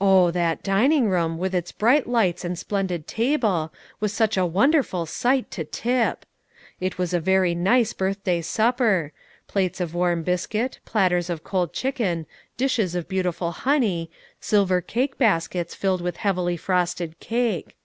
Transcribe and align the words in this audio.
Oh, 0.00 0.30
that 0.30 0.62
dining 0.62 1.10
room, 1.10 1.36
with 1.36 1.54
its 1.54 1.70
bright 1.70 2.06
lights 2.06 2.46
and 2.46 2.58
splendid 2.58 3.06
table, 3.06 3.74
was 4.00 4.10
such 4.10 4.38
a 4.38 4.46
wonderful 4.46 5.04
sight 5.04 5.50
to 5.50 5.64
Tip! 5.64 6.24
It 6.80 6.96
was 6.96 7.12
a 7.12 7.20
very 7.20 7.54
nice 7.54 7.92
birthday 7.92 8.40
supper, 8.40 9.12
plates 9.48 9.78
of 9.78 9.92
warm 9.94 10.22
biscuit, 10.22 10.78
platters 10.86 11.28
of 11.28 11.44
cold 11.44 11.74
chicken, 11.74 12.24
dishes 12.56 12.94
of 12.94 13.06
beautiful 13.06 13.50
honey, 13.52 14.10
silver 14.40 14.80
cake 14.80 15.18
baskets, 15.18 15.74
filled 15.74 16.00
with 16.00 16.16
heavily 16.16 16.56
frosted 16.56 17.18
cake. 17.20 17.76